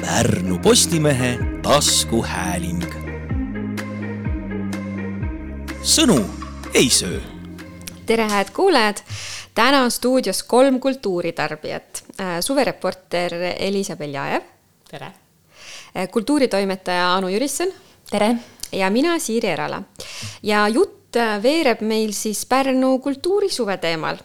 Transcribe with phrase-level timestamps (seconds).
[0.00, 2.82] Pärnu Postimehe taskuhääling.
[5.82, 6.24] sõnu
[6.74, 7.20] ei söö.
[8.06, 8.96] tere, hääd kuulajad.
[9.54, 12.04] täna on stuudios kolm kultuuritarbijat.
[12.40, 14.42] suvereporter Elisa Beljajev.
[14.90, 15.12] tere.
[16.10, 17.72] kultuuritoimetaja Anu Jürisson.
[18.10, 18.36] tere.
[18.72, 19.82] ja mina, Siiri Erala.
[20.42, 24.16] ja jutt veereb meil siis Pärnu kultuurisuve teemal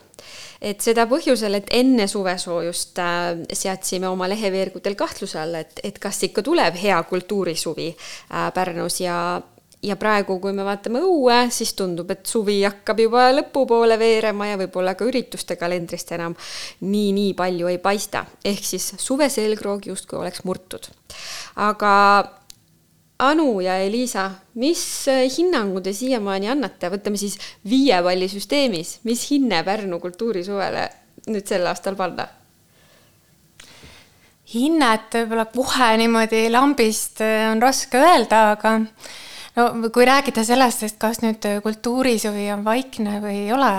[0.64, 6.21] et seda põhjusel, et enne suvesoojust äh, seadsime oma leheveergudel kahtluse alla, et, et kas
[6.30, 9.18] ikka tuleb hea kultuurisuvi äh, Pärnus ja
[9.84, 14.59] ja praegu, kui me vaatame õue, siis tundub, et suvi hakkab juba lõpupoole veerema ja
[14.62, 16.35] võib-olla ka ürituste kalendrist enam
[16.88, 18.26] nii-nii palju ei paista.
[18.45, 20.88] ehk siis suve selgroog justkui oleks murtud.
[21.55, 21.91] aga
[23.23, 27.38] Anu ja Elisa, mis hinnangu te siiamaani annate, võtame siis
[27.70, 30.88] viie palli süsteemis, mis hinne Pärnu kultuurisuvele
[31.32, 32.27] nüüd sel aastal panna?
[34.54, 38.74] hinnet võib-olla kohe niimoodi lambist on raske öelda, aga
[39.55, 43.71] no kui rääkida sellest, et kas nüüd kultuurisuvi on vaikne või ei ole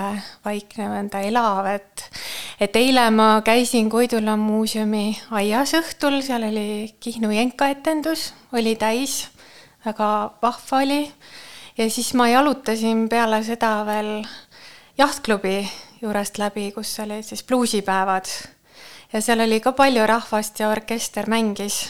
[0.46, 2.06] vaikne või on ta elav, et
[2.64, 9.24] et eile ma käisin Koidula muuseumi aias õhtul, seal oli Kihnu Jenka etendus, oli täis,
[9.84, 11.12] väga vahva oli.
[11.78, 14.24] ja siis ma jalutasin peale seda veel
[14.98, 15.68] jahtklubi
[16.02, 18.24] juurest läbi, kus olid siis bluusipäevad.
[19.12, 21.84] ja seal oli ka palju rahvast ja orkester mängis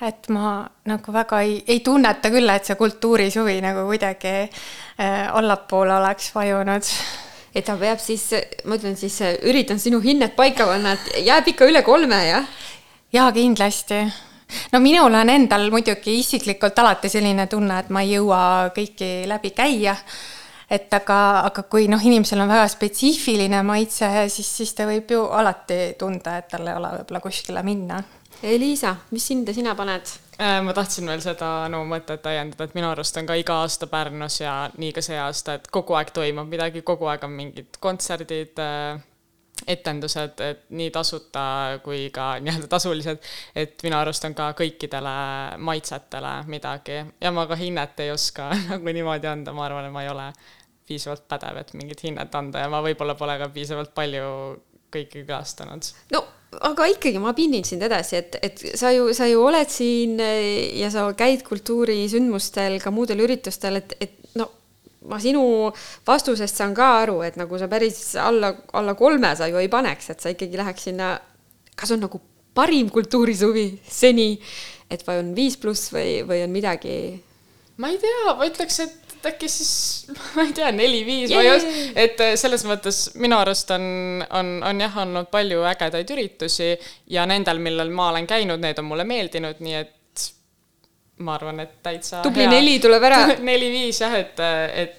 [0.00, 5.98] et ma nagu väga ei, ei tunneta küll, et see kultuurisuvi nagu kuidagi äh, allapoole
[5.98, 6.88] oleks vajunud.
[7.54, 8.30] et ta peab siis,
[8.64, 12.48] ma ütlen siis, üritan sinu hinnet paika panna, et jääb ikka üle kolme, jah?
[13.12, 14.04] jaa, kindlasti.
[14.72, 18.42] No minul on endal muidugi isiklikult alati selline tunne, et ma ei jõua
[18.76, 19.96] kõiki läbi käia
[20.70, 25.26] et aga, aga kui noh, inimesel on väga spetsiifiline maitse, siis, siis ta võib ju
[25.26, 28.00] alati tunda, et tal ei ole võib-olla kuskile minna
[28.42, 30.08] Liisa, mis hinde sina paned?
[30.40, 33.84] Äh, ma tahtsin veel seda no mõtet täiendada, et minu arust on ka iga aasta
[33.90, 37.76] Pärnus ja nii ka see aasta, et kogu aeg toimub midagi, kogu aeg on mingid
[37.84, 39.02] kontserdid, äh,
[39.66, 41.44] etendused, et nii tasuta
[41.84, 43.20] kui ka nii-öelda tasulised,
[43.56, 45.14] et minu arust on ka kõikidele
[45.58, 50.04] maitsetele midagi ja ma ka hinnet ei oska nagu niimoodi anda, ma arvan, et ma
[50.06, 50.30] ei ole
[50.90, 54.28] piisavalt pädev, et mingit hinnet anda ja ma võib-olla pole ka piisavalt palju
[54.90, 55.86] kõiki külastanud.
[56.14, 56.24] no
[56.66, 60.90] aga ikkagi ma pinnin sind edasi, et, et sa ju, sa ju oled siin ja
[60.92, 64.16] sa käid kultuurisündmustel, ka muudel üritustel, et, et
[65.08, 65.42] ma sinu
[66.06, 70.10] vastusest saan ka aru, et nagu sa päris alla, alla kolme sa ju ei paneks,
[70.12, 71.14] et sa ikkagi läheks sinna,
[71.76, 72.20] kas on nagu
[72.54, 74.34] parim kultuurisuvi seni,
[74.90, 76.96] et või on viis pluss või, või on midagi?
[77.80, 79.72] ma ei tea, ma ütleks, et äkki siis,
[80.36, 83.86] ma ei tea, neli-viis või just, et äh, selles mõttes minu arust on,
[84.36, 86.74] on, on jah, olnud palju ägedaid üritusi
[87.12, 89.96] ja nendel, millel ma olen käinud, need on mulle meeldinud, nii et
[91.20, 92.54] ma arvan, et täitsa tubli hea.
[92.56, 93.20] neli tuleb ära
[93.50, 94.98] neli-viis jah, et, et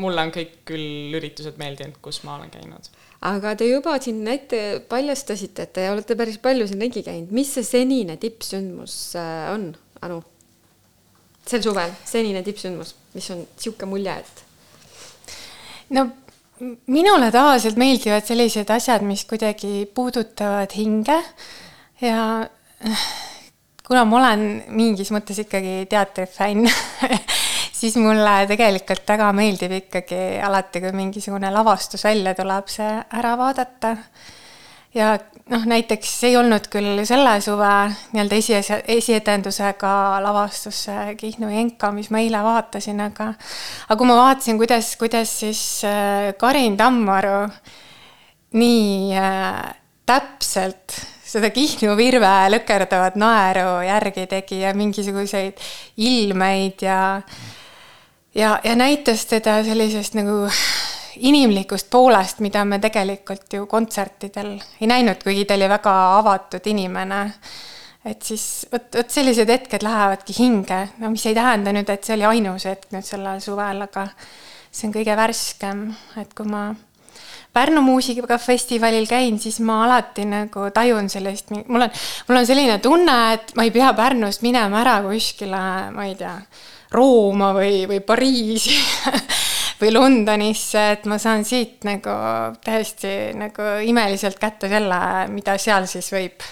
[0.00, 2.90] mulle on kõik küll üritused meeldinud, kus ma olen käinud
[3.22, 7.52] aga te juba siin ette paljastasite, et te olete päris palju siin ringi käinud, mis
[7.54, 9.70] see senine tippsündmus äh, on,
[10.02, 10.22] Anu?
[11.46, 14.42] sel suvel, senine tippsündmus, mis on niisugune mulje, et?
[15.94, 16.06] no
[16.90, 21.18] minule tavaliselt meeldivad sellised asjad, mis kuidagi puudutavad hinge
[22.02, 22.18] ja
[23.86, 24.44] kuna ma olen
[24.74, 26.68] mingis mõttes ikkagi teatrifänn
[27.82, 33.96] siis mulle tegelikult väga meeldib ikkagi alati, kui mingisugune lavastus välja tuleb, see ära vaadata.
[34.92, 35.14] Ja
[35.48, 37.70] noh, näiteks ei olnud küll selle suve
[38.12, 38.58] nii-öelda esi,
[38.92, 40.84] esietendusega lavastus
[41.18, 46.34] Kihnu Jenka, mis ma eile vaatasin, aga aga kui ma vaatasin, kuidas, kuidas siis äh,
[46.38, 47.46] Karin Tammaru
[48.60, 49.72] nii äh,
[50.06, 51.00] täpselt
[51.32, 55.60] seda Kihnu virve lõkerdavat naeru järgi tegi ja mingisuguseid
[55.96, 57.00] ilmeid ja
[58.34, 60.44] ja, ja näitas teda sellisest nagu
[61.16, 67.22] inimlikust poolest, mida me tegelikult ju kontsertidel ei näinud, kuigi ta oli väga avatud inimene.
[68.04, 72.16] et siis vot, vot sellised hetked lähevadki hinge, no mis ei tähenda nüüd, et see
[72.16, 74.08] oli ainus hetk nüüd sellel suvel, aga
[74.72, 75.84] see on kõige värskem,
[76.18, 76.72] et kui ma
[77.52, 81.90] Pärnu muusikafestivalil käin, siis ma alati nagu tajun sellist, mul on,
[82.28, 85.60] mul on selline tunne, et ma ei pea Pärnust minema ära kuskile,
[85.92, 86.32] ma ei tea,
[86.92, 88.76] Rooma või, või Pariisi
[89.82, 92.16] või Londonisse, et ma saan siit nagu
[92.64, 95.02] täiesti nagu imeliselt kätte selle,
[95.32, 96.44] mida seal siis võib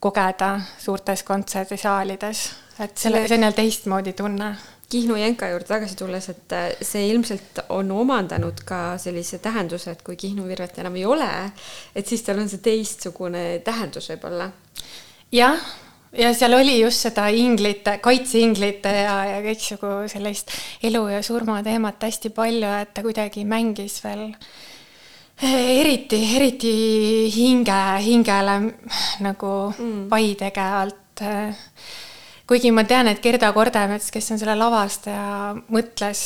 [0.00, 2.44] kogeda suurtes kontserdisaalides.
[2.80, 4.54] et selle, jälle teistmoodi tunne.
[4.90, 10.02] Kihnu Jenka juurde tagasi tulles, et äh, see ilmselt on omandanud ka sellise tähenduse, et
[10.06, 11.28] kui Kihnu Virvet enam ei ole,
[11.94, 14.50] et siis tal on see teistsugune tähendus võib-olla.
[15.30, 15.62] jah,
[16.16, 20.50] ja seal oli just seda inglite, kaitseinglite ja, ja kõiksugu sellist
[20.82, 24.26] elu ja surma teemat hästi palju, et ta kuidagi mängis veel
[25.38, 26.74] eh, eriti, eriti
[27.34, 28.58] hinge, hingele
[29.22, 30.08] nagu mm.
[30.10, 30.98] vaitegevalt.
[32.50, 36.24] Kuigi ma tean, et Gerda Kordemets, kes on selle lavastaja, mõtles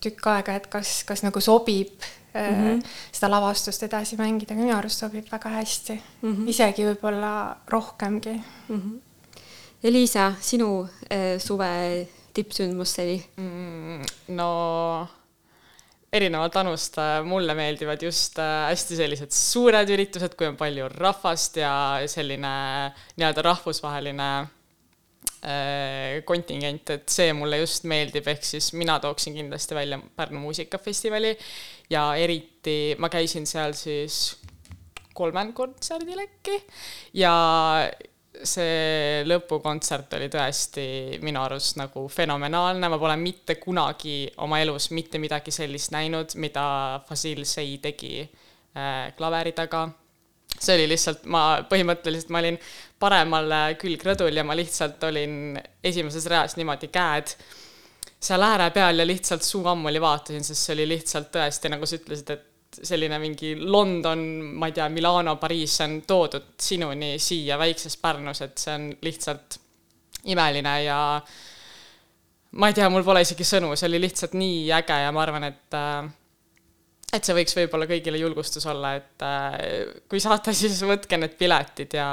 [0.00, 2.80] tükk aega, et kas, kas nagu sobib mm -hmm.
[3.12, 6.48] seda lavastust edasi mängida, minu arust sobib väga hästi mm, -hmm.
[6.48, 8.80] isegi võib-olla rohkemgi mm.
[8.80, 9.00] -hmm.
[9.82, 14.02] Elisa, sinu äh, suve tippsündmusteni mm,?
[14.28, 15.08] no
[16.12, 21.56] erinevalt Anust äh, mulle meeldivad just äh, hästi sellised suured üritused, kui on palju rahvast
[21.56, 24.46] ja selline nii-öelda rahvusvaheline
[26.26, 31.30] kontingent, et see mulle just meeldib, ehk siis mina tooksin kindlasti välja Pärnu muusikafestivali
[31.90, 34.36] ja eriti ma käisin seal siis
[35.18, 36.58] kolmel kontserdil äkki
[37.18, 37.32] ja
[38.46, 40.84] see lõpukontsert oli tõesti
[41.24, 46.66] minu arust nagu fenomenaalne, ma pole mitte kunagi oma elus mitte midagi sellist näinud, mida
[47.08, 49.88] Fasil Sey tegi äh, klaveri taga
[50.58, 52.58] see oli lihtsalt, ma põhimõtteliselt ma olin
[52.98, 57.34] paremal külgrõdul ja ma lihtsalt olin esimeses reas niimoodi käed
[58.18, 61.98] seal ääre peal ja lihtsalt suu ammuli vaatasin, sest see oli lihtsalt tõesti, nagu sa
[62.00, 64.20] ütlesid, et selline mingi London,
[64.58, 68.88] ma ei tea, Milano, Pariis, see on toodud sinuni siia väikses Pärnus, et see on
[69.02, 69.58] lihtsalt
[70.28, 70.98] imeline ja
[72.58, 75.48] ma ei tea, mul pole isegi sõnu, see oli lihtsalt nii äge ja ma arvan,
[75.48, 76.10] et äh,
[77.12, 79.56] et see võiks võib-olla kõigile julgustus olla, et äh,
[80.10, 82.10] kui saate, siis võtke need piletid ja,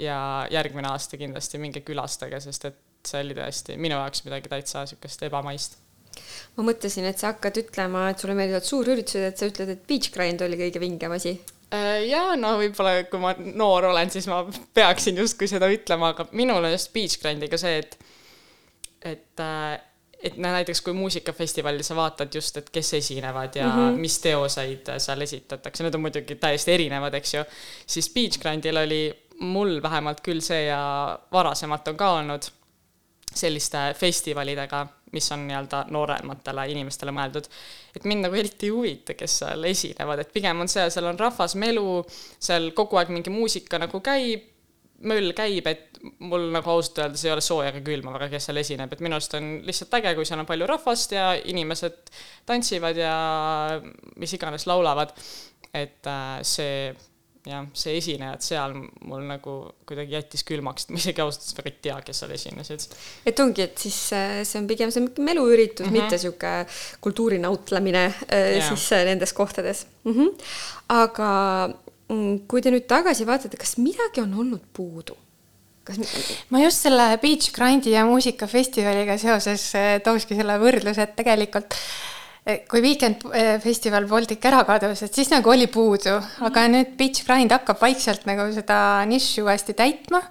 [0.00, 0.18] ja
[0.52, 5.26] järgmine aasta kindlasti minge külastage, sest et see oli tõesti minu jaoks midagi täitsa niisugust
[5.28, 5.78] ebamaist.
[6.56, 10.10] ma mõtlesin, et sa hakkad ütlema, et sulle meeldivad suurüritused, et sa ütled, et Beach
[10.14, 11.36] Grind oli kõige vingem asi
[11.74, 14.42] äh, jaa, no võib-olla kui ma noor olen, siis ma
[14.74, 17.98] peaksin justkui seda ütlema, aga minul on just Beach Grindiga see, et
[19.04, 19.76] et äh,
[20.24, 24.00] et no näiteks kui muusikafestivalil sa vaatad just, et kes esinevad ja mm -hmm.
[24.00, 27.44] mis teoseid seal esitatakse, need on muidugi täiesti erinevad, eks ju,
[27.86, 29.02] siis Beach Grandil oli
[29.40, 32.48] mul vähemalt küll see ja varasemalt on ka olnud
[33.34, 37.48] selliste festivalidega, mis on nii-öelda noorematele inimestele mõeldud,
[37.96, 41.18] et mind nagu eriti ei huvita, kes seal esinevad, et pigem on see, seal on
[41.18, 42.04] rahvas, melu,
[42.38, 44.53] seal kogu aeg mingi muusika nagu käib,
[45.02, 48.60] möll käib, et mul nagu ausalt öeldes ei ole sooja ega külma väga, kes seal
[48.60, 52.12] esineb, et minu arust on lihtsalt äge, kui seal on palju rahvast ja inimesed
[52.48, 53.16] tantsivad ja
[54.20, 55.16] mis iganes laulavad.
[55.74, 56.92] et äh, see,
[57.48, 58.76] jah, see esinejad seal
[59.08, 59.54] mul nagu
[59.88, 62.86] kuidagi jättis külmaks, et ma isegi ausalt öeldes väga ei tea, kes seal esinesid.
[63.26, 66.04] et ongi, et siis äh, see on pigem see meluüritus mm, -hmm.
[66.04, 66.54] mitte sihuke
[67.00, 68.60] kultuurinautlemine yeah.
[68.60, 70.12] Äh, siis nendes kohtades mm.
[70.12, 70.46] -hmm.
[70.88, 71.32] aga
[72.08, 75.16] kui te nüüd tagasi vaatate, kas midagi on olnud puudu?
[75.84, 76.00] kas
[76.52, 81.76] ma just selle Beach Grindi ja muusikafestivaliga seoses eh, tookski selle võrdluse, et tegelikult
[82.46, 86.72] eh, kui Weekend eh, festival Baltic ära kadus, et siis nagu oli puudu, aga mhm.
[86.72, 88.78] nüüd Beach Grind hakkab vaikselt nagu seda
[89.10, 90.22] nišši uuesti täitma.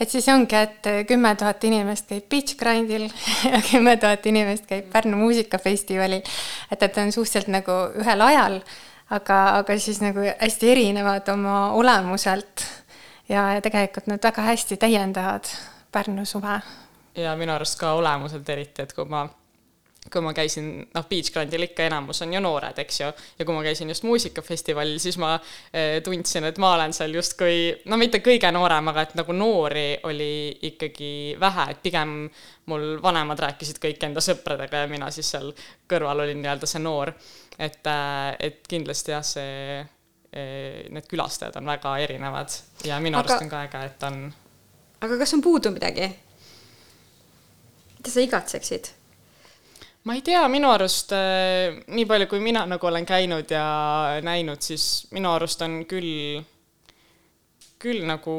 [0.00, 3.04] et siis ongi, et kümme tuhat inimest käib Beach Grindil
[3.52, 6.24] ja kümme tuhat inimest käib Pärnu muusikafestivalil.
[6.72, 8.62] et, et on suhteliselt nagu ühel ajal,
[9.12, 12.64] aga, aga siis nagu hästi erinevad oma olemuselt
[13.28, 15.50] ja, ja tegelikult nad väga hästi täiendavad
[15.92, 16.60] Pärnu suve.
[17.16, 19.26] ja minu arust ka olemuselt eriti, et kui ma
[20.10, 23.54] kui ma käisin, noh, Beach Grandil ikka enamus on ju noored, eks ju, ja kui
[23.54, 25.36] ma käisin just muusikafestivalil, siis ma
[25.72, 29.86] eh, tundsin, et ma olen seal justkui, no mitte kõige noorem, aga et nagu noori
[30.10, 30.32] oli
[30.72, 32.18] ikkagi vähe, et pigem
[32.72, 35.52] mul vanemad rääkisid kõik enda sõpradega ja mina siis seal
[35.88, 37.14] kõrval olin nii-öelda see noor.
[37.58, 39.82] et, eh, et kindlasti jah, see
[40.32, 42.54] Eh, need külastajad on väga erinevad
[42.88, 44.14] ja minu aga, arust on ka äge, et on.
[45.04, 46.06] aga kas on puudu midagi?
[47.98, 48.88] mida sa igatseksid?
[50.04, 53.66] Ma ei tea, minu arust äh, nii palju, kui mina nagu olen käinud ja
[54.24, 56.40] näinud, siis minu arust on küll,
[57.82, 58.36] küll nagu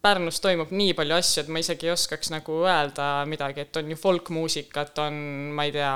[0.00, 3.92] Pärnus toimub nii palju asju, et ma isegi ei oskaks nagu öelda midagi, et on
[3.92, 5.20] ju folkmuusikat, on,
[5.52, 5.92] ma ei tea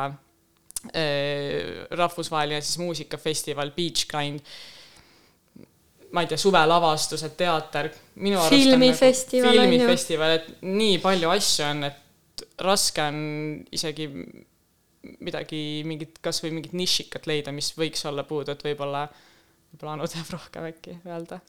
[0.93, 4.45] äh,, rahvusvaheline siis muusikafestival Beach Grind
[6.15, 7.89] ma ei tea, suvelavastused, teater,
[8.23, 13.17] minu arust filmifestival nagu, filmifestival, et nii palju asju on, et raske on
[13.75, 14.07] isegi
[15.25, 19.07] midagi, mingit, kasvõi mingit nišikat leida, mis võiks olla puudu, et võib-olla,
[19.73, 21.41] võib-olla Anu teab rohkem äkki öelda.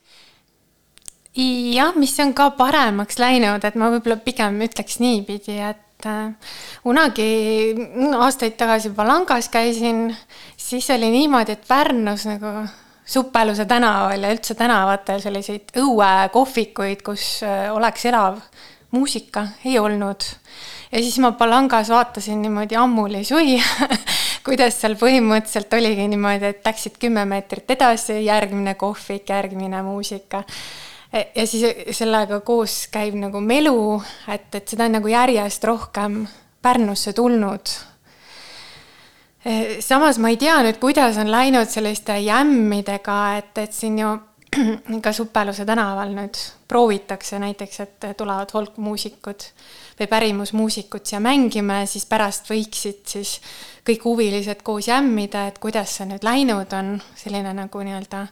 [1.36, 7.30] jah, mis on ka paremaks läinud, et ma võib-olla pigem ütleks niipidi, et äh, kunagi
[8.16, 10.10] aastaid tagasi Palangas käisin,
[10.58, 12.64] siis oli niimoodi, et Pärnus nagu
[13.06, 18.40] Suppeluse tänaval ja üldse tänavatel selliseid õuekohvikuid, kus äh, oleks elav
[18.96, 20.26] muusika ei olnud.
[20.96, 23.60] Ja siis ma palangas vaatasin niimoodi ammuli sui
[24.46, 30.44] kuidas seal põhimõtteliselt oligi niimoodi, et läksid kümme meetrit edasi, järgmine kohvik, järgmine muusika.
[31.10, 31.66] E, ja siis
[31.98, 33.98] sellega koos käib nagu melu,
[34.32, 36.24] et, et seda on nagu järjest rohkem
[36.66, 37.74] Pärnusse tulnud.
[39.46, 44.16] E, samas ma ei tea nüüd, kuidas on läinud selliste jämmidega, et, et siin ju
[45.06, 49.48] ka Supeluse tänaval nüüd proovitakse näiteks, et tulevad folkmuusikud
[50.00, 53.40] või pärimusmuusikud siia mängima ja siis pärast võiksid siis
[53.88, 58.26] kõik huvilised koos jämmida, et kuidas see nüüd läinud on, selline nagu nii-öelda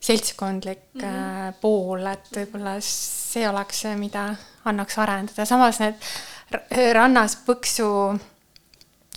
[0.00, 1.60] seltskondlik mm -hmm.
[1.60, 4.34] pool, et võib-olla see oleks see, mida
[4.64, 5.94] annaks arendada, samas need
[6.92, 7.88] rannas põksu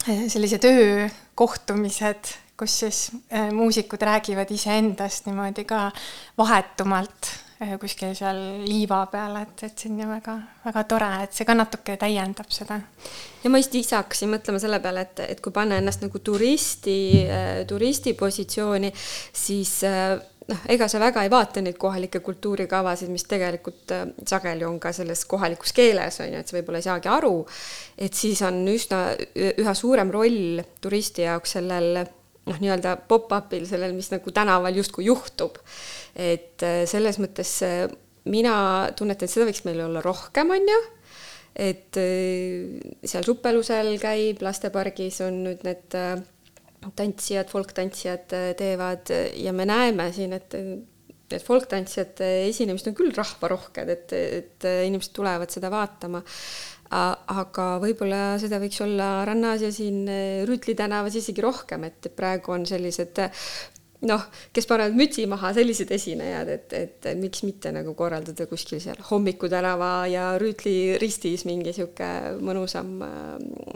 [0.10, 3.00] äh, sellised öökohtumised kus siis
[3.34, 5.90] äh, muusikud räägivad iseendast niimoodi ka
[6.38, 11.36] vahetumalt äh, kuskil seal liiva peal, et, et see on ju väga, väga tore, et
[11.36, 12.80] see ka natuke täiendab seda.
[13.44, 17.00] ja ma just ise hakkasin mõtlema selle peale, et, et kui panna ennast nagu turisti,
[17.28, 18.94] äh, turisti positsiooni,
[19.44, 23.92] siis noh, ega sa väga ei vaata neid kohalikke kultuurikavasid, mis tegelikult
[24.24, 27.38] sageli on ka selles kohalikus keeles, on ju, et sa võib-olla ei saagi aru,
[28.08, 29.06] et siis on üsna,
[29.36, 32.06] üha suurem roll turisti jaoks sellel
[32.50, 35.60] noh, nii-öelda pop-up'il, sellel, mis nagu tänaval justkui juhtub.
[36.16, 37.88] et äh, selles mõttes äh,
[38.30, 38.56] mina
[38.98, 40.80] tunnetan, et seda võiks meil olla rohkem, on ju,
[41.56, 46.00] et äh, seal Suppelusel käib, lastepargis on nüüd need
[47.00, 54.12] tantsijad, folktantsijad teevad ja me näeme siin, et need folktantsijate esinemised on küll rahvarohked, et,
[54.12, 56.20] et inimesed tulevad seda vaatama
[56.94, 62.54] aga võib-olla seda võiks olla rannas ja siin eh, Rüütli tänavas isegi rohkem, et praegu
[62.56, 63.22] on sellised
[64.08, 69.00] noh, kes panevad mütsi maha, sellised esinejad, et, et miks mitte nagu korraldada kuskil seal
[69.10, 72.10] Hommiku tänava ja Rüütli ristis mingi sihuke
[72.44, 72.98] mõnusam,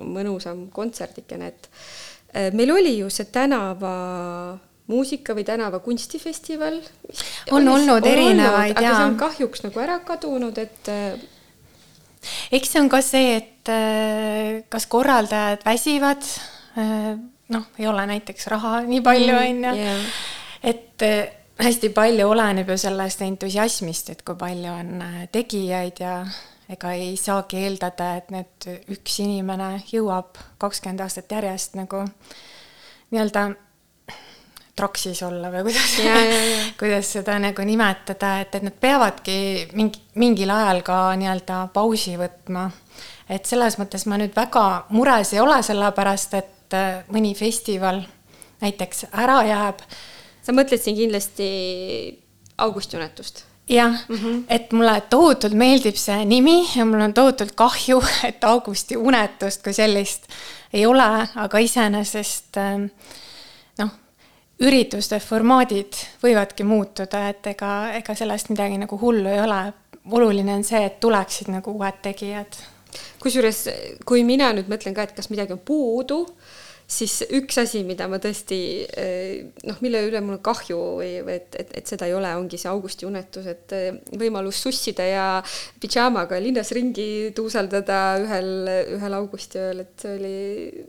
[0.04, 3.94] mõnusam kontserdikene, et meil oli ju see tänava
[4.88, 6.80] muusika või tänava kunstifestival.
[7.52, 8.84] on olnud erinevaid, jaa.
[8.84, 10.92] aga see on kahjuks nagu ära kadunud, et
[12.52, 16.28] eks see on ka see, et äh, kas korraldajad väsivad,
[16.80, 17.16] äh,
[17.54, 19.98] noh, ei ole näiteks raha nii palju, mm, on ju,
[20.72, 21.22] et äh,
[21.64, 26.20] hästi palju oleneb ju sellest entusiasmist, et kui palju on tegijaid ja
[26.70, 32.04] ega ei saagi eeldada, et nüüd üks inimene jõuab kakskümmend aastat järjest nagu
[33.12, 33.48] nii-öelda
[34.78, 35.96] traksis olla või kuidas,
[36.80, 39.38] kuidas seda nagu nimetada, et, et nad peavadki
[39.78, 42.70] mingi, mingil ajal ka nii-öelda pausi võtma.
[43.30, 48.04] et selles mõttes ma nüüd väga mures ei ole, sellepärast et äh, mõni festival
[48.62, 49.84] näiteks ära jääb.
[50.42, 51.52] sa mõtled siin kindlasti
[52.58, 53.44] augustiunetust?
[53.70, 54.44] jah mm, -hmm.
[54.50, 59.74] et mulle tohutult meeldib see nimi ja mul on tohutult kahju, et augusti unetust kui
[59.74, 60.30] sellist
[60.74, 62.90] ei ole, aga iseenesest äh,
[64.64, 69.62] ürituste formaadid võivadki muutuda, et ega, ega sellest midagi nagu hullu ei ole.
[70.08, 72.58] oluline on see, et tuleksid nagu uued tegijad.
[73.20, 73.68] kusjuures,
[74.06, 76.24] kui mina nüüd mõtlen ka, et kas midagi on puudu,
[76.88, 81.54] siis üks asi, mida ma tõesti eh, noh, mille üle mul on kahju või, et,
[81.60, 85.26] et, et seda ei ole, ongi see augusti unetus, et eh, võimalus sussida ja
[85.84, 88.54] pidžaamaga linnas ringi tuuseldada ühel,
[88.96, 90.38] ühel augustiööl, et see oli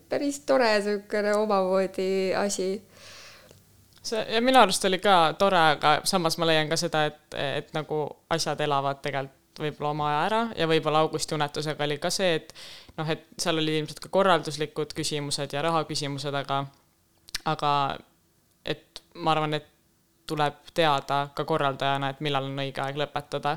[0.08, 2.08] päris tore niisugune omamoodi
[2.38, 2.76] asi
[4.08, 7.72] see ja minu arust oli ka tore, aga samas ma leian ka seda, et, et
[7.76, 12.36] nagu asjad elavad tegelikult võib-olla oma aja ära ja võib-olla augusti unetusega oli ka see,
[12.38, 12.52] et
[12.98, 16.60] noh, et seal olid ilmselt ka korralduslikud küsimused ja rahaküsimused, aga,
[17.50, 17.72] aga
[18.62, 19.66] et ma arvan, et
[20.28, 23.56] tuleb teada ka korraldajana, et millal on õige aeg lõpetada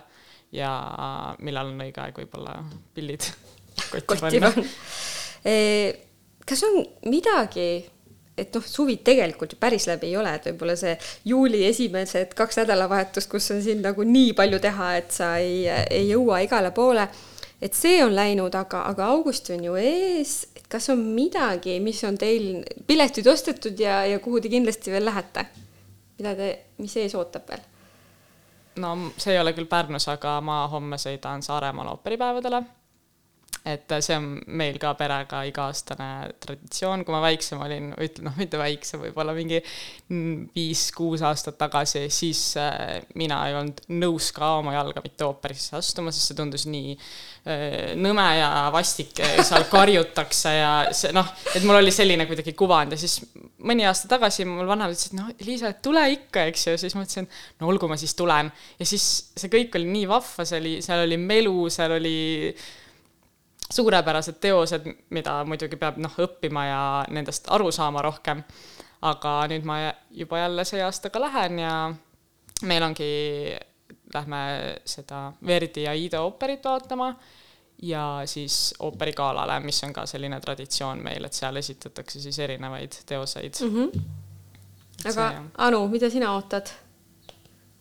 [0.56, 0.72] ja
[1.44, 2.58] millal on õige aeg võib-olla
[2.96, 3.28] pillid
[3.92, 4.52] kotti panna.
[6.48, 6.82] kas on
[7.12, 7.68] midagi
[8.38, 10.94] et noh, suvi tegelikult ju päris läbi ei ole, et võib-olla see
[11.28, 16.08] juuli esimesed kaks nädalavahetust, kus on siin nagu nii palju teha, et sa ei, ei
[16.10, 17.08] jõua igale poole.
[17.62, 22.04] et see on läinud, aga, aga august on ju ees, et kas on midagi, mis
[22.08, 25.46] on teil piletid ostetud ja, ja kuhu te kindlasti veel lähete?
[26.18, 27.64] mida te, mis ees ootab veel?
[28.82, 32.64] no see ei ole küll Pärnus, aga ma homme sõidan Saaremaale ooperipäevadele
[33.62, 34.28] et see on
[34.58, 36.08] meil ka perega iga-aastane
[36.42, 39.60] traditsioon, kui ma väiksem olin, ütlen noh, mitte väiksem, võib-olla mingi
[40.56, 46.14] viis-kuus aastat tagasi, siis äh, mina ei olnud nõus ka oma jalga mitte ooperisse astuma,
[46.14, 51.84] sest see tundus nii äh, nõme ja vastik, seal karjutakse ja see noh, et mul
[51.84, 53.20] oli selline kuidagi kuvand ja siis
[53.62, 57.30] mõni aasta tagasi mul vanemad ütlesid, noh, Liisa, tule ikka, eks ju, siis ma mõtlesin,
[57.62, 58.50] no olgu, ma siis tulen.
[58.82, 62.20] ja siis see kõik oli nii vahva, see oli, seal oli melu, seal oli
[63.72, 68.44] suurepärased teosed, mida muidugi peab noh, õppima ja nendest aru saama rohkem.
[69.02, 69.76] aga nüüd ma
[70.14, 71.94] juba jälle see aasta ka lähen ja
[72.70, 73.08] meil ongi,
[74.14, 74.42] lähme
[74.86, 77.16] seda Verdi ja Ida ooperit vaatama
[77.82, 83.58] ja siis ooperigalale, mis on ka selline traditsioon meil, et seal esitatakse siis erinevaid teoseid
[83.62, 83.76] mm.
[83.76, 84.02] -hmm.
[85.06, 86.70] aga see, Anu, mida sina ootad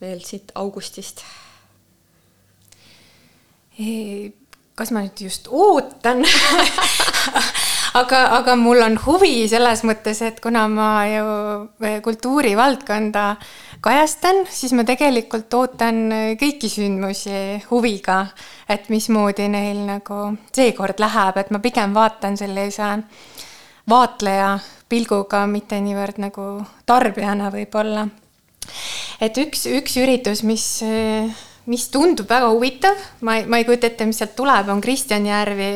[0.01, 1.25] veel siit augustist?
[4.81, 6.25] Kas ma nüüd just ootan
[8.01, 11.27] aga, aga mul on huvi selles mõttes, et kuna ma ju
[11.85, 13.25] eh, kultuurivaldkonda
[13.85, 16.03] kajastan, siis ma tegelikult ootan
[16.41, 18.23] kõiki sündmusi huviga,
[18.69, 20.23] et mismoodi neil nagu
[20.55, 22.91] seekord läheb, et ma pigem vaatan sellise
[23.91, 24.55] vaatleja
[24.91, 26.47] pilguga, mitte niivõrd nagu
[26.87, 28.09] tarbijana võib-olla.
[29.21, 30.67] et üks, üks üritus, mis
[31.67, 35.27] mis tundub väga huvitav, ma ei, ma ei kujuta ette, mis sealt tuleb, on Kristjan
[35.27, 35.75] Järvi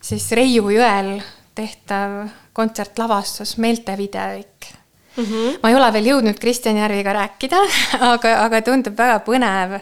[0.00, 1.18] siis Reiu jõel
[1.58, 4.70] tehtav kontsertlavastus Meeltevidevik
[5.16, 5.24] mm.
[5.24, 5.58] -hmm.
[5.62, 7.60] ma ei ole veel jõudnud Kristjan Järviga rääkida,
[8.12, 9.80] aga, aga tundub väga põnev,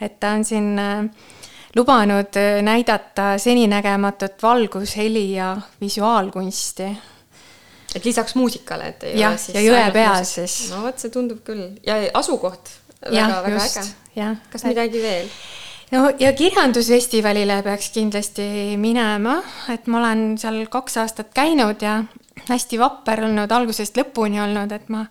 [0.00, 1.06] et ta on siin äh,
[1.76, 6.90] lubanud äh, näidata seninägematut valgus, heli ja visuaalkunsti
[7.94, 10.70] et lisaks muusikale, et ei ja, ole siis ja jõe peal siis.
[10.70, 12.70] no vot, see tundub küll ja asukoht
[13.02, 14.01] väga-väga äge
[14.52, 15.28] kas midagi veel?
[15.92, 19.38] no ja kirjandusfestivalile peaks kindlasti minema,
[19.72, 22.00] et ma olen seal kaks aastat käinud ja
[22.48, 25.04] hästi vapper olnud, algusest lõpuni olnud, et ma,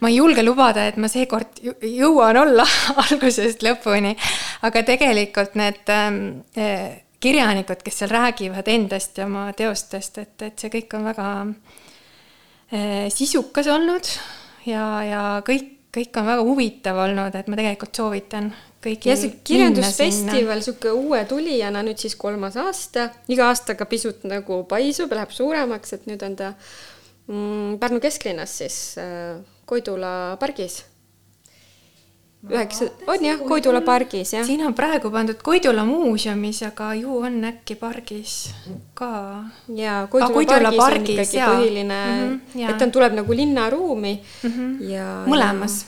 [0.00, 2.66] ma ei julge lubada, et ma seekord jõuan olla
[3.06, 4.14] algusest lõpuni.
[4.62, 10.72] aga tegelikult need äh, kirjanikud, kes seal räägivad endast ja oma teostest, et, et see
[10.72, 14.08] kõik on väga äh, sisukas olnud
[14.66, 19.10] ja, ja kõik kõik on väga huvitav olnud, et ma tegelikult soovitan kõigil.
[19.12, 25.12] ja see kirjandusfestival, sihuke uue tulijana nüüd siis kolmas aasta, iga aastaga pisut nagu paisub,
[25.12, 26.54] läheb suuremaks, et nüüd on ta
[27.26, 29.36] mm, Pärnu kesklinnas siis äh,
[29.68, 30.82] Koidula pargis
[32.50, 34.46] üheksa, on jah, Koidula pargis jah.
[34.46, 38.50] siin on praegu pandud Koidula muuseumis, aga ju on äkki pargis
[38.98, 39.44] ka.
[39.76, 41.50] ja Koidula, Koidula pargis, pargis on ikkagi ja.
[41.52, 44.90] põhiline mm, -hmm, et ta tuleb nagu linnaruumi mm -hmm.
[44.90, 45.06] ja.
[45.26, 45.84] mõlemas,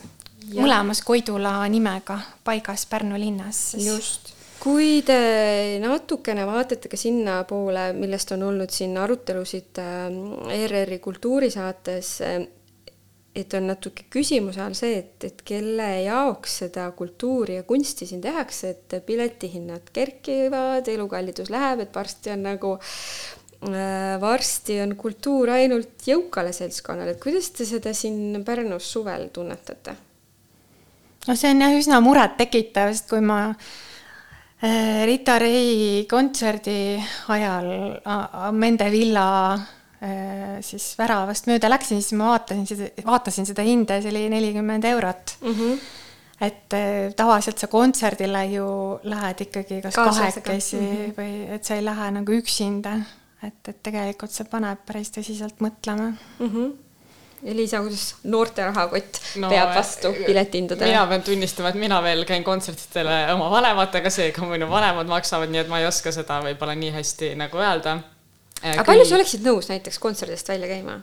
[0.55, 3.75] mõlemas Koidula nimega paigas Pärnu linnas.
[3.79, 10.09] just kui te natukene vaatate ka sinnapoole, millest on olnud siin arutelusid äh,
[10.57, 12.21] ERR-i kultuurisaates,
[13.35, 18.23] et on natuke küsimuse all see, et, et kelle jaoks seda kultuuri ja kunsti siin
[18.23, 26.07] tehakse, et piletihinnad kerkivad, elukallidus läheb, et varsti on nagu äh, varsti on kultuur ainult
[26.07, 29.97] jõukale seltskonnale, et kuidas te seda siin Pärnus suvel tunnetate?
[31.27, 36.79] no see on jah üsna murettekitav, sest kui ma äh, Rita Ray kontserdi
[37.35, 37.73] ajal
[38.55, 39.27] Mende villa
[40.65, 45.37] siis väravast mööda läksin, siis ma vaatasin seda, vaatasin seda hinda, see oli nelikümmend eurot
[45.41, 45.59] mm.
[45.59, 45.83] -hmm.
[46.49, 48.69] et äh, tavaliselt sa kontserdile ju
[49.03, 51.19] lähed ikkagi kas kahekesi mm -hmm.
[51.19, 52.99] või et sa ei lähe nagu üksinda,
[53.43, 56.49] et, et tegelikult see paneb päris tõsiselt mõtlema mm.
[56.49, 56.73] -hmm.
[57.45, 60.91] Liisa, kuidas noorte rahakott no, peab vastu piletihindadele?
[60.91, 65.61] mina pean tunnistama, et mina veel käin kontsertidele oma vanematega, seega minu vanemad maksavad, nii
[65.61, 68.14] et ma ei oska seda võib-olla nii hästi nagu öelda Äh,
[68.73, 71.01] aga palju sa oleksid nõus näiteks kontserdist välja käima?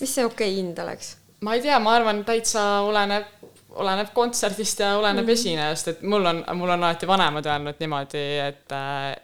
[0.00, 1.16] mis see okei okay hind oleks?
[1.40, 3.28] ma ei tea, ma arvan, täitsa oleneb,
[3.76, 5.32] oleneb kontserdist ja oleneb mm -hmm.
[5.32, 8.76] esinejast, et mul on, mul on alati vanemad öelnud niimoodi, et,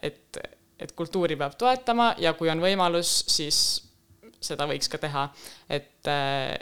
[0.03, 0.39] et,
[0.79, 3.83] et kultuuri peab toetama ja kui on võimalus, siis
[4.41, 5.29] seda võiks ka teha.
[5.71, 6.09] et,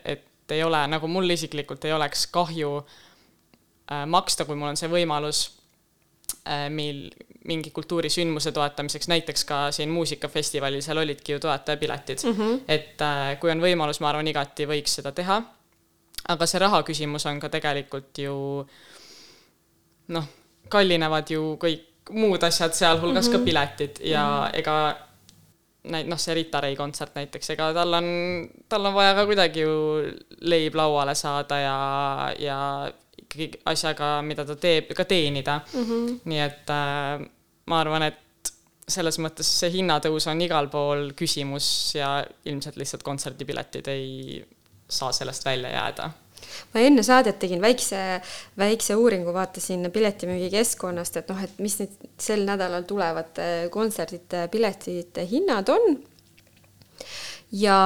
[0.04, 4.90] et ei ole, nagu mul isiklikult ei oleks kahju äh, maksta, kui mul on see
[4.90, 5.59] võimalus
[6.48, 7.10] Äh, mil
[7.44, 12.32] mingi kultuurisündmuse toetamiseks, näiteks ka siin muusikafestivalil, seal olidki ju toetajapiletid mm.
[12.32, 12.60] -hmm.
[12.68, 15.42] et äh, kui on võimalus, ma arvan, igati võiks seda teha.
[16.28, 18.66] aga see raha küsimus on ka tegelikult ju
[20.08, 20.28] noh,
[20.68, 23.32] kallinevad ju kõik muud asjad, sealhulgas mm -hmm.
[23.32, 23.44] ka mhm.
[23.44, 24.58] piletid ja mm -hmm.
[24.58, 24.96] ega
[25.84, 28.06] näit-, noh, see Rita Ray kontsert näiteks, ega tal on,
[28.68, 29.76] tal on vaja ka kuidagi ju
[30.40, 31.78] leib lauale saada ja,
[32.38, 32.92] ja
[33.30, 35.84] ikkagi asjaga, mida ta teeb, ka teenida mm.
[35.84, 36.18] -hmm.
[36.30, 37.28] nii et äh,
[37.70, 38.54] ma arvan, et
[38.90, 44.42] selles mõttes see hinnatõus on igal pool küsimus ja ilmselt lihtsalt kontserdipiletid ei
[44.90, 46.10] saa sellest välja jääda
[46.74, 47.98] ma enne saadet tegin väikse,
[48.58, 53.38] väikse uuringu, vaatasin piletimüügikeskkonnast, et noh, et mis nüüd sel nädalal tulevad
[53.70, 56.00] kontserdite piletite hinnad on.
[57.52, 57.78] ja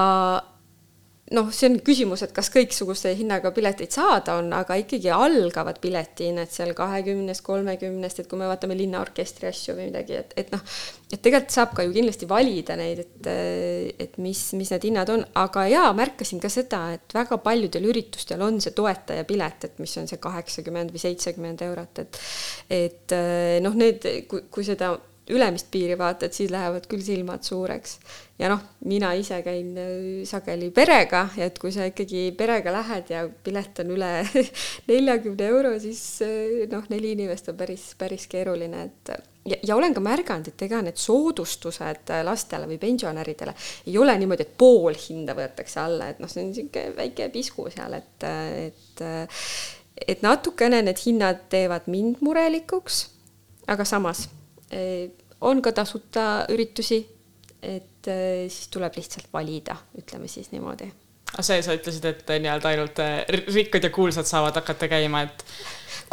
[1.32, 6.52] noh, see on küsimus, et kas kõiksuguse hinnaga pileteid saada on, aga ikkagi algavad piletihinnad
[6.52, 10.60] seal kahekümnest, kolmekümnest, et kui me vaatame linnaorkestri asju või midagi, et, et noh,
[11.08, 13.30] et tegelikult saab ka ju kindlasti valida neid, et,
[14.04, 18.44] et mis, mis need hinnad on, aga jaa, märkasin ka seda, et väga paljudel üritustel
[18.44, 22.22] on see toetajapilet, et mis on see kaheksakümmend või seitsekümmend eurot, et
[22.74, 23.18] et
[23.64, 24.92] noh, need, kui, kui seda
[25.30, 27.98] ülemist piiri vaatad, siis lähevad küll silmad suureks.
[28.38, 33.22] ja noh, mina ise käin äh, sageli perega et kui sa ikkagi perega lähed ja
[33.44, 34.10] pilet on üle
[34.90, 39.14] neljakümne euro, siis äh, noh, neli inimest on päris, päris keeruline, et
[39.48, 43.56] ja, ja olen ka märganud, et ega need soodustused lastele või pensionäridele
[43.86, 47.70] ei ole niimoodi, et pool hinda võetakse alla, et noh, see on niisugune väike pisku
[47.72, 48.28] seal, et,
[48.68, 49.06] et
[49.94, 53.04] et natukene need hinnad teevad mind murelikuks,
[53.70, 54.26] aga samas
[55.44, 57.00] on ka tasuta üritusi,
[57.62, 60.90] et eh, siis tuleb lihtsalt valida, ütleme siis niimoodi.
[61.32, 63.02] aga see, sa ütlesid, et eh, nii-öelda ainult
[63.54, 65.44] rikkad ja kuulsad saavad hakata käima, et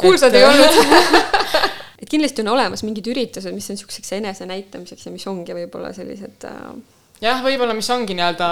[0.00, 0.40] kuulsad et...
[0.40, 1.32] ei olnud
[2.02, 6.48] et kindlasti on olemas mingid üritused, mis on niisuguseks enesenäitamiseks ja mis ongi võib-olla sellised
[6.48, 6.60] äh...
[7.22, 8.50] jah, võib-olla mis ongi nii-öelda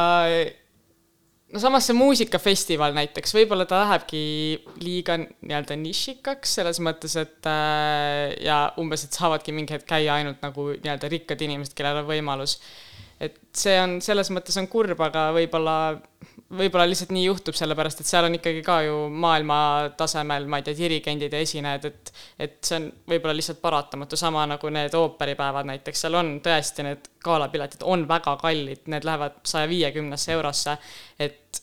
[1.50, 4.20] no samas see muusikafestival näiteks, võib-olla ta lähebki
[4.82, 10.42] liiga nii-öelda nišikaks selles mõttes, et äh, ja umbes, et saavadki mingi hetk käia ainult
[10.44, 12.58] nagu nii-öelda rikkad inimesed, kellel on võimalus.
[13.20, 15.76] et see on, selles mõttes on kurb, aga võib-olla
[16.50, 19.58] võib-olla lihtsalt nii juhtub, sellepärast et seal on ikkagi ka ju maailma
[19.98, 22.12] tasemel, ma ei tea, dirigendid ja esinejad, et
[22.46, 27.10] et see on võib-olla lihtsalt paratamatu, sama nagu need ooperipäevad näiteks, seal on tõesti need
[27.24, 30.76] galapiletid on väga kallid, need lähevad saja viiekümnesse eurosse,
[31.18, 31.62] et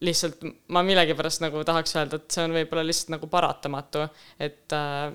[0.00, 4.06] lihtsalt ma millegipärast nagu tahaks öelda, et see on võib-olla lihtsalt nagu paratamatu,
[4.40, 5.10] et äh,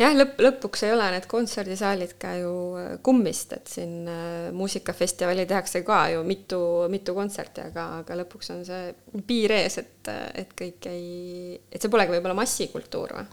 [0.00, 5.44] jah, lõpp, lõpuks ei ole need kontserdisaalid ka ju äh, kummist, et siin äh, muusikafestivali
[5.50, 6.60] tehakse ka ju mitu,
[6.92, 11.92] mitu kontserti, aga, aga lõpuks on see piir ees, et, et kõik ei, et see
[11.92, 13.28] polegi võib-olla massikultuur või?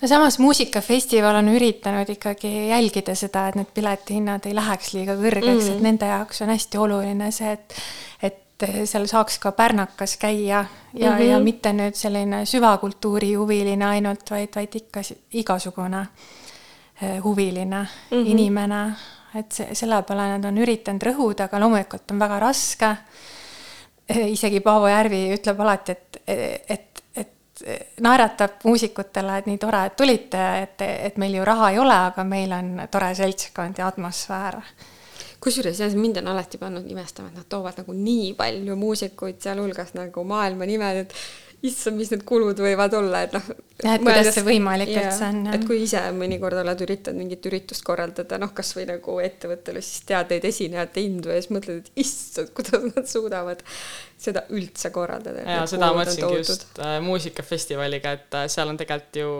[0.00, 5.52] no samas Muusikafestival on üritanud ikkagi jälgida seda, et need piletihinnad ei läheks liiga kõrgeks
[5.52, 5.76] mm, -hmm.
[5.76, 7.80] et nende jaoks on hästi oluline see, et
[8.26, 10.64] et seal saaks ka pärnakas käia
[10.94, 11.22] ja mm, -hmm.
[11.22, 15.00] ja mitte nüüd selline süvakultuuri huviline ainult, vaid, vaid ikka
[15.32, 16.06] igasugune
[17.02, 18.26] eh, huviline mm -hmm.
[18.26, 18.92] inimene.
[19.34, 22.96] et see, selle peale nad on üritanud rõhuda, aga loomulikult on väga raske.
[24.08, 26.16] Eh, isegi Paavo Järvi ütleb alati, et,
[26.68, 27.62] et, et
[28.00, 32.24] naeratab muusikutele, et nii tore, et tulite, et, et meil ju raha ei ole, aga
[32.24, 34.62] meil on tore seltskond ja atmosfäär
[35.42, 39.94] kusjuures jah, mind on alati pannud imestama, et nad toovad nagu nii palju muusikuid, sealhulgas
[39.98, 41.18] nagu maailma nimed, et
[41.64, 43.46] issand, mis need kulud võivad olla, et noh.
[43.80, 45.40] jah, et kuidas see võimalik üldse on.
[45.56, 50.44] et kui ise mõnikord oled üritanud mingit üritust korraldada, noh, kasvõi nagu ettevõttele siis teateid
[50.50, 53.64] esinejate hindu ja siis mõtled, et issand, kuidas nad suudavad
[54.20, 55.44] seda üldse korraldada.
[55.46, 59.34] ja seda mõtlesingi just äh, muusikafestivaliga, et äh, seal on tegelikult ju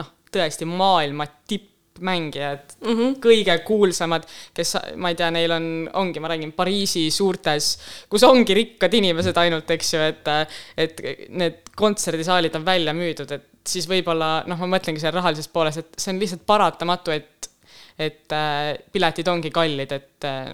[0.00, 3.16] noh, tõesti maailma tipp mängijad mm, -hmm.
[3.22, 5.68] kõige kuulsamad, kes, ma ei tea, neil on,
[6.02, 7.76] ongi, ma räägin, Pariisi suurtes,
[8.08, 10.32] kus ongi rikkad inimesed ainult, eks ju, et
[10.76, 15.82] et need kontserdisaalid on välja müüdud, et siis võib-olla noh, ma mõtlengi seal rahalisest poolest,
[15.82, 17.50] et see on lihtsalt paratamatu, et
[17.98, 20.52] et äh, piletid ongi kallid, et äh,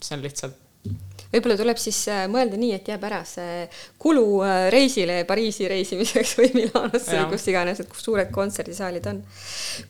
[0.00, 0.67] see on lihtsalt
[1.32, 3.66] võib-olla tuleb siis äh, mõelda nii, et jääb ära see
[4.00, 9.22] kulu äh, reisile Pariisi reisimiseks või Milanosse või kus iganes, et kus suured kontserdisaalid on.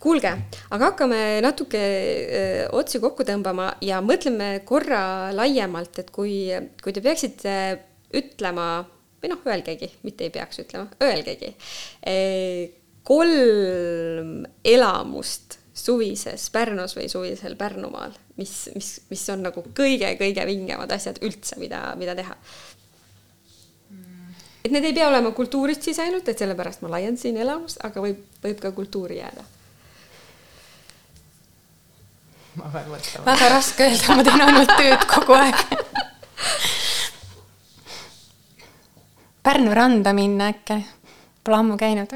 [0.03, 0.35] kuulge,
[0.70, 6.48] aga hakkame natuke äh, otsi kokku tõmbama ja mõtleme korra laiemalt, et kui,
[6.83, 7.55] kui te peaksite
[8.18, 8.68] ütlema
[9.22, 11.55] või noh, öelgegi, mitte ei peaks ütlema, öelgegi
[13.09, 21.20] kolm elamust suvises Pärnus või suvisel Pärnumaal, mis, mis, mis on nagu kõige-kõige vingemad asjad
[21.27, 22.37] üldse, mida, mida teha?
[24.64, 28.20] et need ei pea olema kultuurist siis ainult, et sellepärast ma laiendasin elamust, aga võib,
[28.42, 29.46] võib ka kultuuri jääda.
[32.59, 33.24] ma pean mõtlema.
[33.31, 35.64] väga raske öelda, ma teen ainult tööd kogu aeg
[39.48, 40.83] Pärnu randa minna äkki,
[41.44, 42.12] pole ammu käinud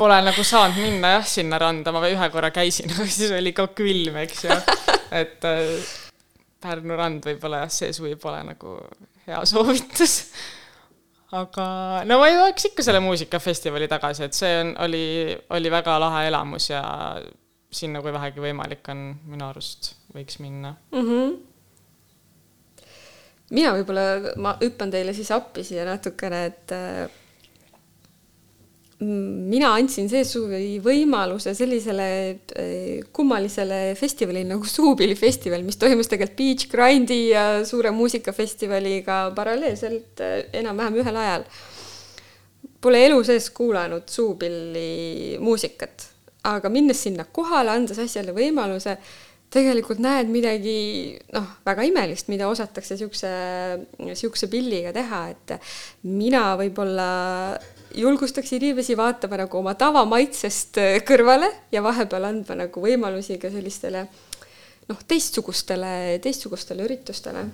[0.00, 3.68] Pole nagu saanud minna jah, sinna randa, ma ühe korra käisin, aga siis oli ka
[3.76, 4.60] külm, eks ju.
[5.20, 5.98] et äh,
[6.60, 8.74] Pärnu rand võib-olla jah, see suvi pole nagu
[9.26, 10.16] hea soovitus.
[11.36, 11.66] aga
[12.08, 15.04] no ma jõuaks ikka selle muusikafestivali tagasi, et see on, oli,
[15.56, 16.82] oli väga lahe elamus ja
[17.70, 21.06] sinna, kui vähegi võimalik on, minu arust võiks minna mm.
[21.06, 21.38] -hmm.
[23.56, 27.19] mina võib-olla, ma hüppan teile siis appi siia natukene, et äh,
[29.00, 32.08] mina andsin see suvi võimaluse sellisele
[32.52, 40.36] äh, kummalisele festivalile nagu Suupillifestival, mis toimus tegelikult Beach Grindi ja suure muusikafestivaliga paralleelselt äh,
[40.60, 41.48] enam-vähem ühel ajal.
[42.80, 46.06] Pole elu sees kuulanud Suupilli muusikat,
[46.52, 48.98] aga minnes sinna kohale, andes asjale võimaluse,
[49.50, 50.78] tegelikult näed midagi
[51.34, 53.32] noh, väga imelist, mida osatakse siukse,
[54.12, 55.56] siukse pilliga teha, et
[56.04, 57.10] mina võib-olla
[57.94, 64.06] julgustaks inimesi vaatama nagu oma tavamaitsest kõrvale ja vahepeal andma nagu võimalusi ka sellistele
[64.90, 67.46] noh, teistsugustele, teistsugustele üritustele.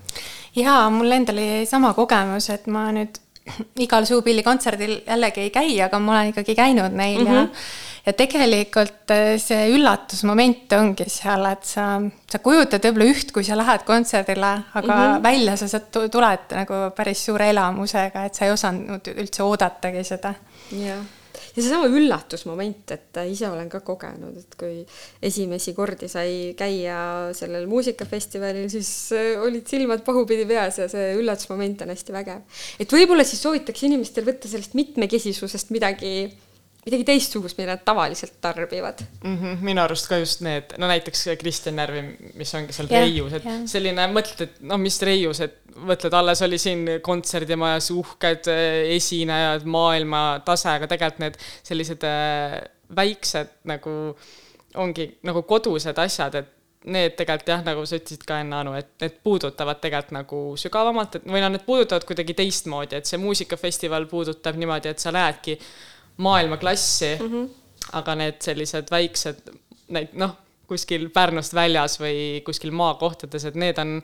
[0.56, 3.20] jaa, mul endal oli sama kogemus, et ma nüüd
[3.86, 7.34] igal suupilli kontserdil jällegi ei käi, aga ma olen ikkagi käinud neil mm -hmm.
[7.34, 7.66] ja mhm.
[8.06, 13.56] ja tegelikult äh, see üllatusmoment ongi seal, et sa, sa kujutad võib-olla üht, kui sa
[13.58, 15.22] lähed kontserdile, aga mm -hmm.
[15.22, 20.34] välja sa sealt tuled nagu päris suure elamusega, et sa ei osanud üldse oodatagi seda.
[20.72, 21.04] jah
[21.56, 24.82] ja seesama üllatusmoment, et ise olen ka kogenud, et kui
[25.24, 31.86] esimesi kordi sai käia sellel muusikafestivalil, siis äh, olid silmad pahupidi peas ja see üllatusmoment
[31.86, 32.62] on hästi vägev.
[32.80, 36.16] et võib-olla siis soovitaks inimestel võtta sellest mitmekesisusest midagi
[36.86, 39.36] midagi teistsugust, mida nad tavaliselt tarbivad mm.
[39.36, 42.02] -hmm, minu arust ka just need, no näiteks Kristjan Järvi,
[42.38, 43.62] mis ongi seal yeah, Reius, et yeah.
[43.66, 49.66] selline, mõtled, et no mis Reius, et mõtled, alles oli siin kontserdimajas uhked eh, esinejad,
[49.66, 52.60] maailmatase, aga tegelikult need sellised äh,
[52.96, 53.96] väiksed nagu
[54.76, 56.52] ongi nagu kodused asjad, et
[56.86, 61.18] need tegelikult jah, nagu sa ütlesid ka enne, Anu, et need puudutavad tegelikult nagu sügavamalt,
[61.18, 65.58] et või noh, need puudutavad kuidagi teistmoodi, et see muusikafestival puudutab niimoodi, et sa lähedki
[66.16, 67.48] maailmaklassi mm, -hmm.
[67.92, 69.50] aga need sellised väiksed,
[69.88, 74.00] neid noh, kuskil Pärnust väljas või kuskil maakohtades, et need on,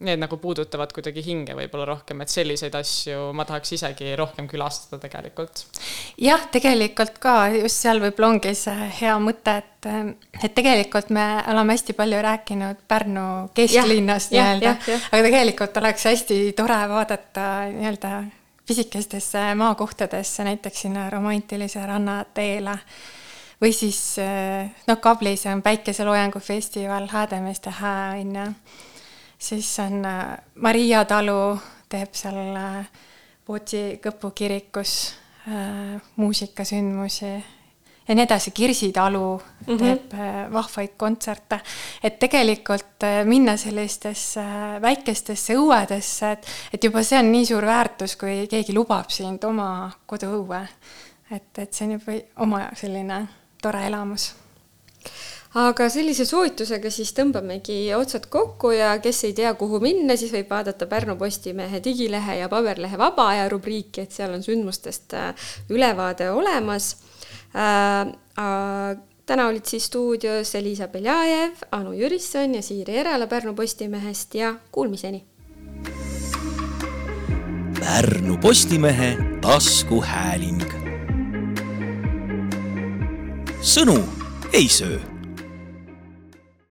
[0.00, 4.98] need nagu puudutavad kuidagi hinge võib-olla rohkem, et selliseid asju ma tahaks isegi rohkem külastada
[5.02, 5.64] tegelikult.
[6.18, 9.90] jah, tegelikult ka just seal võib-olla ongi see hea mõte, et,
[10.42, 14.76] et tegelikult me oleme hästi palju rääkinud Pärnu kesklinnast nii-öelda,
[15.12, 18.39] aga tegelikult oleks hästi tore vaadata nii-öelda
[18.70, 22.76] pisikestesse maakohtadesse, näiteks sinna romantilise rannateele
[23.60, 23.98] või siis
[24.86, 28.44] noh, Kablis on päikeseloojangufestival Häädemeeste hää on ju,
[29.38, 31.58] siis on äh, Maria talu
[31.90, 32.60] teeb seal
[33.44, 35.16] Pootsi Kõpu kirikus
[36.16, 37.32] muusikasündmusi
[38.08, 39.78] ja nii edasi, Kirsi talu mm -hmm.
[39.78, 41.60] teeb äh, vahvaid kontserte.
[42.02, 47.66] et tegelikult äh, minna sellistesse äh, väikestesse õuedesse, et, et juba see on nii suur
[47.66, 50.66] väärtus, kui keegi lubab sind oma koduõue.
[51.30, 53.26] et, et see on juba oma selline
[53.62, 54.34] tore elamus
[55.54, 60.50] aga sellise soovitusega siis tõmbamegi otsad kokku ja kes ei tea, kuhu minna, siis võib
[60.50, 65.14] vaadata Pärnu Postimehe digilehe ja paberlehe vaba aja rubriiki, et seal on sündmustest
[65.70, 66.96] ülevaade olemas.
[69.26, 75.24] Täna olid siis stuudios Elisa Beljajev, Anu Jürisson ja Siiri Erala Pärnu Postimehest ja kuulmiseni.
[77.80, 80.62] Pärnu Postimehe taskuhääling.
[83.60, 83.98] sõnu
[84.52, 84.98] ei söö